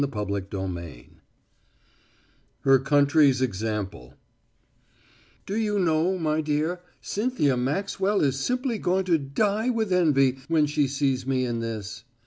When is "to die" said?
9.05-9.69